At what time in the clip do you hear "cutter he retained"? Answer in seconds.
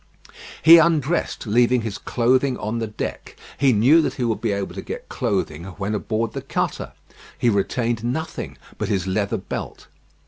6.41-8.03